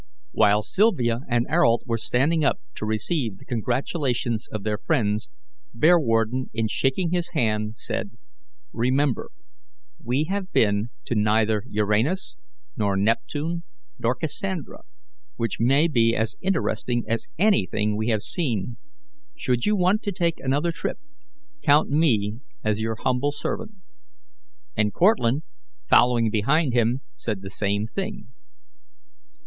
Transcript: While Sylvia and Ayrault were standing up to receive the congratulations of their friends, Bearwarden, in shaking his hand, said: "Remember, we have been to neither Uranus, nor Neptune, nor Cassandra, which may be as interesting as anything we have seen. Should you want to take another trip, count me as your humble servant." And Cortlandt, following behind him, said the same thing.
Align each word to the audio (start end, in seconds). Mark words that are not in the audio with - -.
While 0.31 0.63
Sylvia 0.63 1.19
and 1.29 1.45
Ayrault 1.47 1.83
were 1.85 1.99
standing 1.99 2.43
up 2.43 2.59
to 2.73 2.87
receive 2.87 3.37
the 3.37 3.45
congratulations 3.45 4.47
of 4.47 4.63
their 4.63 4.79
friends, 4.79 5.29
Bearwarden, 5.77 6.49
in 6.55 6.67
shaking 6.67 7.11
his 7.11 7.33
hand, 7.33 7.77
said: 7.77 8.17
"Remember, 8.73 9.29
we 10.03 10.23
have 10.23 10.51
been 10.51 10.89
to 11.05 11.13
neither 11.13 11.61
Uranus, 11.67 12.35
nor 12.75 12.97
Neptune, 12.97 13.61
nor 13.99 14.15
Cassandra, 14.15 14.79
which 15.35 15.59
may 15.59 15.87
be 15.87 16.15
as 16.15 16.35
interesting 16.41 17.03
as 17.07 17.27
anything 17.37 17.95
we 17.95 18.07
have 18.07 18.23
seen. 18.23 18.77
Should 19.35 19.67
you 19.67 19.75
want 19.75 20.01
to 20.01 20.11
take 20.11 20.39
another 20.39 20.71
trip, 20.71 20.97
count 21.61 21.91
me 21.91 22.39
as 22.63 22.81
your 22.81 22.95
humble 23.01 23.33
servant." 23.33 23.75
And 24.75 24.91
Cortlandt, 24.95 25.43
following 25.87 26.31
behind 26.31 26.73
him, 26.73 27.01
said 27.13 27.43
the 27.43 27.51
same 27.51 27.85
thing. 27.85 28.29